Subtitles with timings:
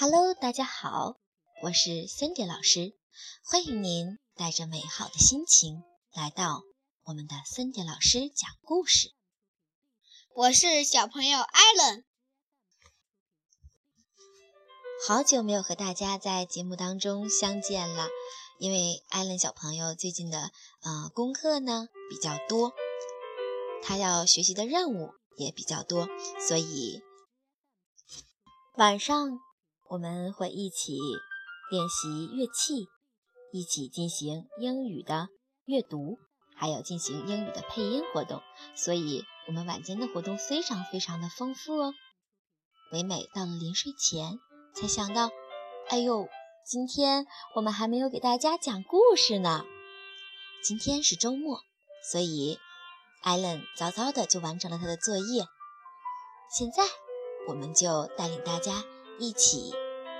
[0.00, 1.18] Hello，大家好，
[1.60, 2.94] 我是 Cindy 老师，
[3.44, 5.82] 欢迎您带着美好的心情
[6.14, 6.62] 来到
[7.04, 9.12] 我们的 Cindy 老师讲故事。
[10.34, 12.04] 我是小朋友 Allen，
[15.06, 18.08] 好久没有和大家在节目当中相见了，
[18.58, 22.72] 因为 Allen 小朋友最近的呃功课呢比较多，
[23.82, 26.08] 他要学习的任务也比较多，
[26.48, 27.02] 所以
[28.76, 29.38] 晚上。
[29.90, 30.96] 我们会一起
[31.68, 32.86] 练习乐器，
[33.52, 35.28] 一起进行英语的
[35.64, 36.16] 阅读，
[36.56, 38.40] 还有进行英语的配音活动。
[38.76, 41.92] 所以，我们晚间的活动非常非常的丰富哦。
[42.92, 44.38] 唯美到了临睡前
[44.76, 45.32] 才想到，
[45.88, 46.28] 哎呦，
[46.64, 49.64] 今天我们还没有给大家讲故事呢。
[50.62, 51.62] 今天是周末，
[52.12, 52.60] 所以
[53.22, 55.46] 艾伦早早的就完成了他的作业。
[56.56, 56.84] 现在，
[57.48, 58.84] 我们就带领大家。
[59.20, 59.70] 一起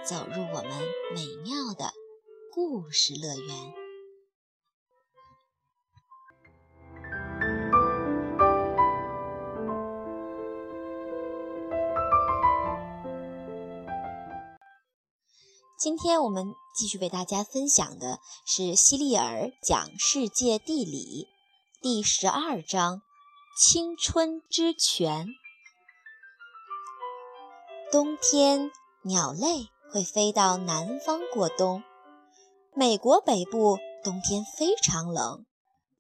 [0.07, 0.73] 走入我们
[1.15, 1.91] 美妙的
[2.53, 3.73] 故事乐园。
[15.79, 21.27] 今天我们继续为大家分享的是希利尔讲世界地理
[21.81, 22.97] 第十二章
[23.59, 25.27] 《青春之泉》。
[27.91, 28.71] 冬天。
[29.03, 31.83] 鸟类会飞到南方过冬。
[32.75, 35.47] 美国北部冬天非常冷，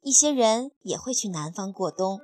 [0.03, 2.21] 一些人也会去南方过冬。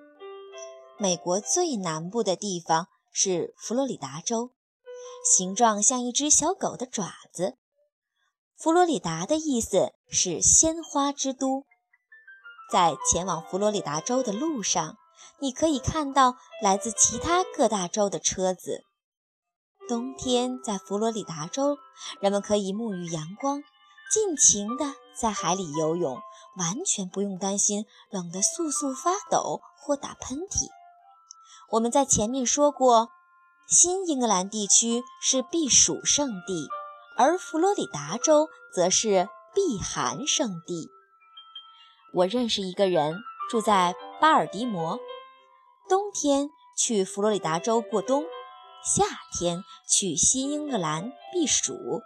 [0.99, 4.51] 美国最南部的地方是佛罗里达州，
[5.25, 7.57] 形状像一只小狗的爪子。
[8.55, 11.65] 佛罗里达的意思是鲜花之都。
[12.71, 14.97] 在前往佛罗里达州的路上，
[15.41, 18.85] 你可以看到来自其他各大洲的车子。
[19.89, 21.79] 冬天在佛罗里达州，
[22.21, 23.63] 人们可以沐浴阳光，
[24.13, 26.21] 尽情地在海里游泳，
[26.57, 30.69] 完全不用担心冷得簌簌发抖或打喷嚏。
[31.71, 33.11] 我们在前面说过，
[33.69, 36.69] 新英格兰地区是避暑胜地，
[37.17, 40.91] 而佛罗里达州则是避寒胜地。
[42.13, 44.99] 我认识一个人住在巴尔的摩，
[45.89, 48.25] 冬天去佛罗里达州过冬。
[48.87, 52.03] 夏天去新英格兰避暑，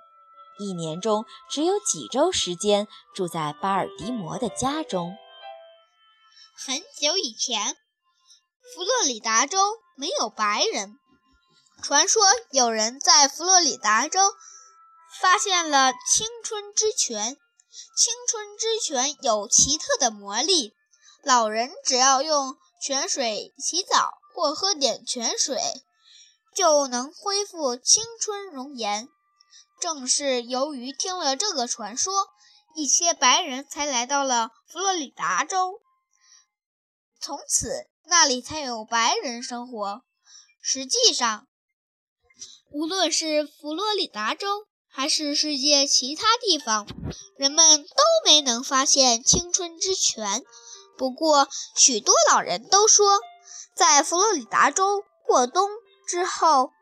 [0.58, 5.14] 一年中只有几周时间住在巴尔的摩的家中。
[6.56, 7.76] 很久以前，
[8.74, 9.58] 佛罗里达州
[9.94, 10.98] 没有白人。
[11.82, 14.18] 传说有人在佛罗里达州
[15.20, 17.36] 发现了青春之泉，
[17.94, 20.72] 青春之泉有奇特的魔力，
[21.22, 25.58] 老人只要用泉水洗澡或喝点泉水。
[26.60, 29.08] 就能恢复青春容颜。
[29.80, 32.12] 正是由于听了这个传说，
[32.74, 35.80] 一些白人才来到了佛罗里达州，
[37.18, 40.02] 从此那里才有白人生活。
[40.60, 41.46] 实际上，
[42.70, 46.86] 无论是佛罗里达州还是世界其他地方，
[47.38, 50.44] 人们都没能发现青春之泉。
[50.98, 53.18] 不过，许多老人都说，
[53.74, 55.66] 在佛罗里达州过冬。
[56.10, 56.72] 之后，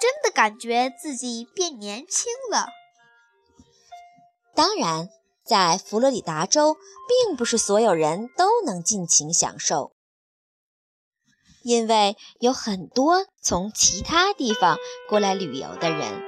[0.00, 2.68] 真的感觉自己变年轻了。
[4.54, 5.10] 当然，
[5.44, 9.92] 在佛罗里达州，并不是所有人都能尽情享受，
[11.62, 16.24] 因为有很多从其他地方过来旅游的人。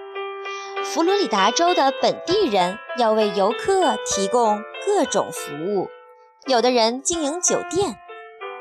[0.85, 5.89] 佛罗里达州的本地人要为游客提供各种服务，
[6.45, 7.99] 有的人经营酒店，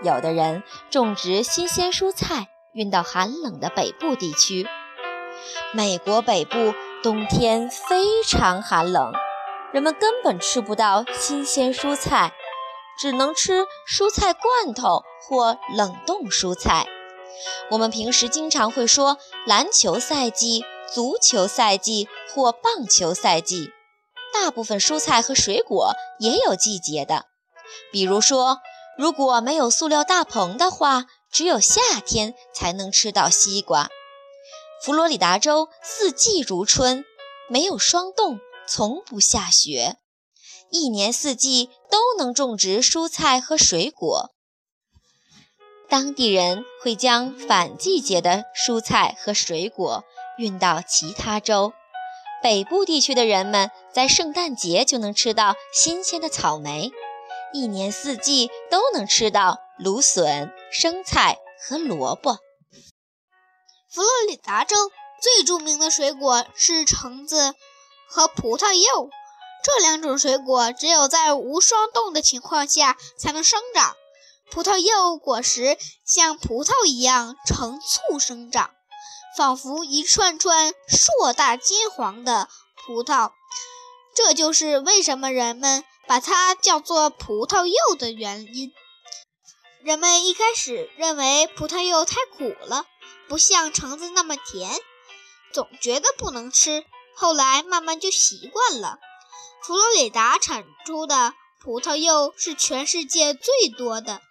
[0.04, 2.48] 有的人种植新鲜蔬菜。
[2.80, 4.66] 运到寒冷的北部地区。
[5.74, 6.74] 美国北部
[7.04, 9.12] 冬天非常寒冷，
[9.74, 12.32] 人们根本吃不到新鲜蔬菜，
[12.98, 16.88] 只能吃蔬菜罐头或冷冻蔬菜。
[17.70, 23.72] 我们平时经常会说篮球赛季、足球赛季或棒球赛季。
[24.34, 27.26] 大部分蔬菜和水果也有季节的，
[27.92, 28.60] 比如说，
[28.98, 31.08] 如果没有塑料大棚的话。
[31.32, 33.90] 只有夏天才能吃到西瓜。
[34.84, 37.04] 佛罗里达州四季如春，
[37.50, 39.98] 没有霜冻，从不下雪，
[40.72, 44.32] 一年四季都能种植蔬菜和水果。
[45.90, 50.04] 当地人会将反季节的蔬菜和水果
[50.38, 51.74] 运到其他州。
[52.42, 56.92] 北部地区的人们在圣诞节就能吃到新鲜的草莓，
[57.52, 59.60] 一年四季都能吃到。
[59.80, 62.40] 芦笋、生菜和萝卜。
[63.90, 64.76] 佛罗里达州
[65.22, 67.56] 最著名的水果是橙子
[68.10, 69.10] 和葡萄柚，
[69.64, 73.96] 这两种水果只有在无霜冻的情况下才能生长。
[74.52, 78.72] 葡萄柚果实像葡萄一样成簇生长，
[79.38, 82.50] 仿佛一串串硕大金黄的
[82.86, 83.32] 葡萄。
[84.14, 88.74] 这就是为什么人们把它叫做葡萄柚的原因。
[89.82, 92.86] 人们一开始认为葡萄柚太苦了，
[93.30, 94.70] 不像橙子那么甜。
[95.54, 96.84] 总觉得不能吃，
[97.16, 99.00] 后来慢慢就习惯了。
[99.64, 104.22] 佛罗里达产出的葡萄柚是全世界最多的。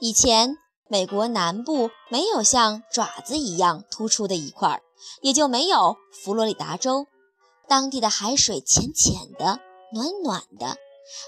[0.00, 4.82] 以前，美国南部没有像爪子一样突出的一块，
[5.22, 7.06] 也就没有佛罗里达州。
[7.66, 9.60] 当地的海水浅浅的，
[9.94, 10.76] 暖暖的，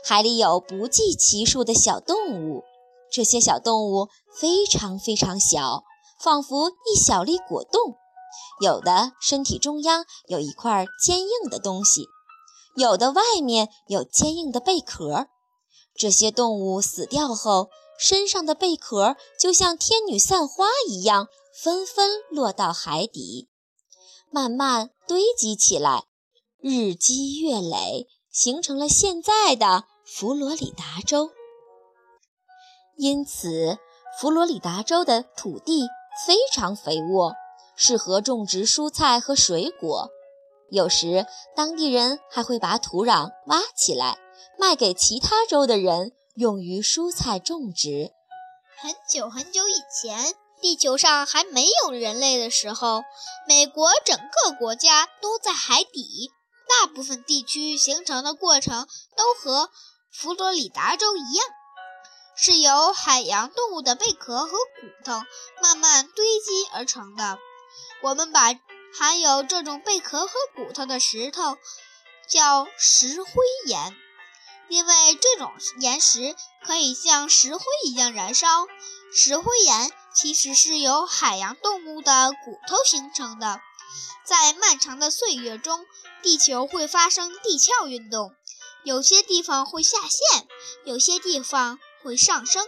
[0.05, 2.65] 海里有不计其数的小动物。
[3.11, 4.09] 这些小动物
[4.39, 5.85] 非常非常小，
[6.21, 7.95] 仿佛一小粒果冻。
[8.61, 12.07] 有的身体中央有一块坚硬的东西，
[12.77, 15.29] 有的外面有坚硬的贝壳。
[15.95, 21.29] 这些动物死掉后，身上的贝壳就像天女散花一样，
[21.63, 23.49] 纷纷落到海底，
[24.31, 26.05] 慢慢堆积起来，
[26.61, 28.07] 日积月累，
[28.37, 31.31] 形成了现在的佛罗里达州。
[32.99, 33.79] 因此，
[34.21, 35.89] 佛罗里达州的土地
[36.27, 37.33] 非常肥沃。
[37.79, 40.09] 适合种植蔬菜和水果，
[40.71, 44.19] 有时当地人还会把土壤挖起来，
[44.59, 48.13] 卖给其他州的人，用于蔬菜种植。
[48.79, 53.03] 很久很久以前，地球上还没有人类的时候，
[53.47, 56.31] 美国整个国家都在海底，
[56.69, 59.71] 大部分地区形成的过程都和
[60.13, 61.47] 佛罗里达州一样，
[62.37, 65.23] 是由海洋动物的贝壳和骨头
[65.63, 67.39] 慢慢堆积而成的。
[68.03, 68.55] 我们把
[68.99, 71.57] 含有这种贝壳和骨头的石头
[72.29, 73.31] 叫石灰
[73.67, 73.97] 岩，
[74.69, 76.35] 因为这种岩石
[76.65, 78.67] 可以像石灰一样燃烧。
[79.15, 83.61] 石灰岩其实是由海洋动物的骨头形成的。
[84.25, 85.87] 在漫长的岁月中，
[86.23, 88.35] 地球会发生地壳运动，
[88.85, 90.49] 有些地方会下陷，
[90.85, 92.67] 有些地方会上升。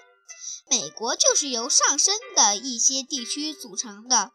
[0.71, 4.33] 美国就是由上升的一些地区组成的。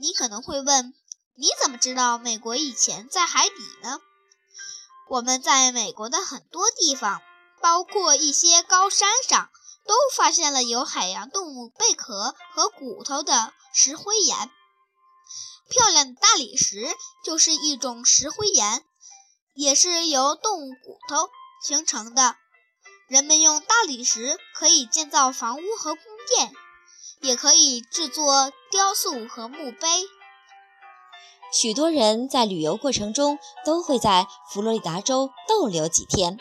[0.00, 0.92] 你可能会问，
[1.36, 4.00] 你怎么知道美国以前在海底呢？
[5.08, 7.22] 我们在美国的很多地方，
[7.60, 9.50] 包括一些高山上，
[9.86, 14.50] 都发现了有海洋动物贝壳和骨头的石灰岩。
[15.70, 16.86] 漂亮的大理石
[17.24, 18.84] 就是一种石灰岩，
[19.54, 21.30] 也是由动物骨头
[21.64, 22.36] 形成的。
[23.08, 26.02] 人们用大理石可以建造房屋和宫
[26.36, 26.52] 殿。
[27.22, 29.86] 也可以制作雕塑和墓碑。
[31.52, 36.38] 许多人在旅游过程中都会在佛罗里达州逗留几天。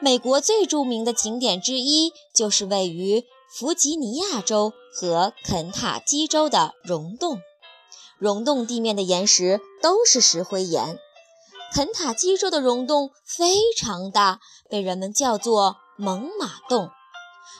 [0.00, 7.40] 美国最著名的景点之一就是位于弗吉尼亚州和肯塔基州的溶洞。
[8.22, 10.96] 溶洞地面的岩石都是石灰岩。
[11.74, 14.38] 肯塔基州的溶洞非常大，
[14.70, 16.90] 被人们叫做猛犸洞。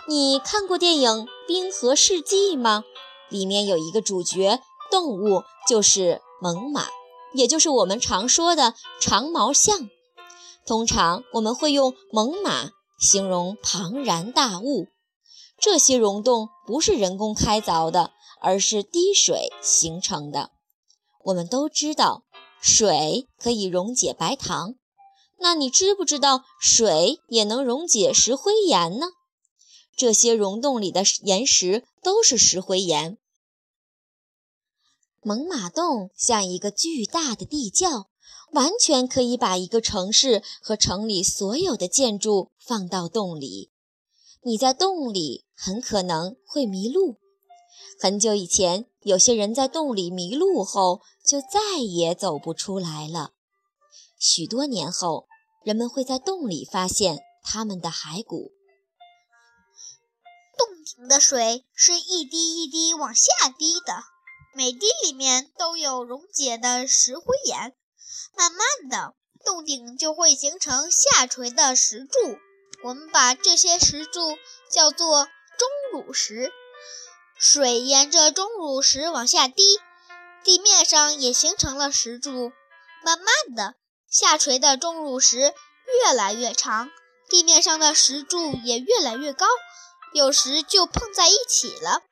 [0.06, 1.10] 你看过电影
[1.48, 2.84] 《冰河世纪》吗？
[3.28, 6.84] 里面有一个主角动物，就是猛犸，
[7.34, 9.90] 也就是我们常说的长毛象。
[10.64, 14.86] 通常我们会用猛犸形容庞然大物。
[15.58, 20.50] 这些溶洞不是人工开凿的，而是滴水形成的。
[21.24, 22.24] 我们都知道，
[22.60, 24.74] 水可以溶解白糖。
[25.38, 29.06] 那你知不知道水也能溶解石灰岩呢？
[29.96, 33.18] 这些溶洞里的岩石都是石灰岩。
[35.20, 38.08] 猛犸洞像一个巨大的地窖，
[38.52, 43.70] 完全可以把一个城市和城里所有的建筑放到洞里。
[44.42, 47.18] 你在洞里很可能会迷路。
[48.00, 53.32] 很久以前，有些人在洞里迷路后就再也走不出来了。
[54.18, 55.28] 许多年后，
[55.64, 58.52] 人们会在洞里发现他们的骸骨。
[60.56, 64.02] 洞顶的水是一滴一滴往下滴的，
[64.54, 67.74] 每滴里面都有溶解的石灰岩。
[68.36, 72.38] 慢慢的，洞顶就会形成下垂的石柱。
[72.84, 74.36] 我们把这些石柱
[74.70, 76.52] 叫做钟乳石。
[77.44, 79.64] 水沿着钟乳石往下滴，
[80.44, 82.52] 地面上也形成了石柱。
[83.02, 83.74] 慢慢的，
[84.08, 85.52] 下垂的钟乳石
[86.06, 86.88] 越来越长，
[87.28, 89.44] 地面上的石柱也越来越高。
[90.12, 92.02] 有时就碰在一起了，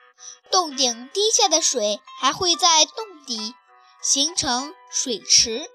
[0.51, 3.55] 洞顶滴下的水还会在洞底
[4.03, 5.71] 形成水池，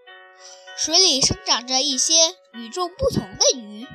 [0.76, 3.88] 水里生长着一些与众不同的鱼。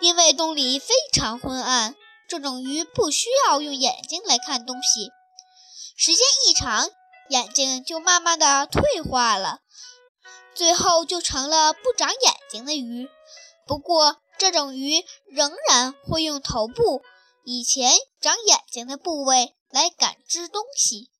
[0.00, 1.94] 因为洞里非常昏暗，
[2.32, 5.10] 这种鱼不需要用眼睛来看东西。
[5.98, 6.88] 时间一长，
[7.28, 9.58] 眼睛就慢慢的退化了，
[10.54, 13.10] 最后就成了不长眼睛的鱼。
[13.66, 17.02] 不过，这种鱼仍然会用头部
[17.44, 21.10] 以前长眼睛的部位来感知东西。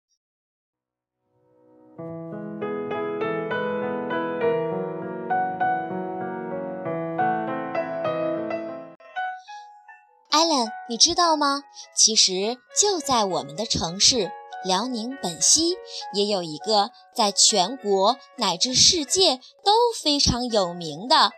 [10.32, 11.62] 艾伦，你知道吗？
[11.94, 14.32] 其实就在我们的城市
[14.64, 15.76] 辽宁本溪，
[16.14, 19.72] 也有一个在全国乃至世界都
[20.02, 21.32] 非常有名的。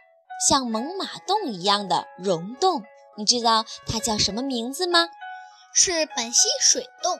[0.49, 2.85] 像猛犸洞一样的溶洞，
[3.17, 5.09] 你知道它叫什么名字吗？
[5.75, 7.19] 是本溪水洞。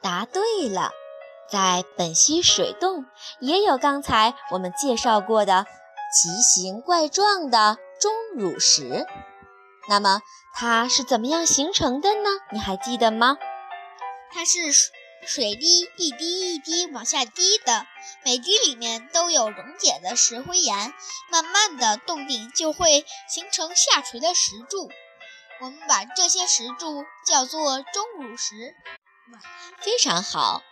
[0.00, 0.92] 答对了，
[1.52, 3.04] 在本溪水洞
[3.40, 5.66] 也有刚才我们介绍过的
[6.10, 9.06] 奇形怪状的钟乳石。
[9.88, 12.28] 那么它是怎么样形成的呢？
[12.52, 13.36] 你还记得吗？
[14.32, 14.92] 它是水。
[15.26, 17.84] 水滴一滴一滴往下滴的，
[18.24, 20.94] 每滴里面都有溶解的石灰岩，
[21.32, 24.88] 慢慢的洞顶就会形成下垂的石柱。
[25.60, 28.72] 我们把这些石柱叫做钟乳石。
[29.80, 30.62] 非常好，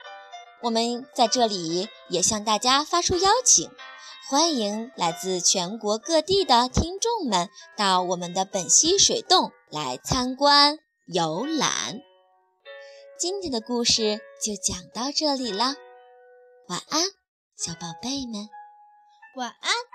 [0.63, 3.69] 我们在这里也向大家发出邀请，
[4.27, 12.01] 欢迎来自全国各地的听众们到我们的本溪水洞来参观游览。
[13.19, 15.75] 今天的故事就讲到这里了，
[16.69, 17.03] 晚安，
[17.55, 18.49] 小宝贝们，
[19.37, 19.94] 晚安。